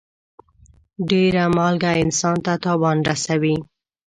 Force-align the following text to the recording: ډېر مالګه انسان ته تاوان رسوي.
ډېر 1.09 1.33
مالګه 1.55 1.91
انسان 2.03 2.35
ته 2.45 2.53
تاوان 2.63 2.97
رسوي. 3.09 3.55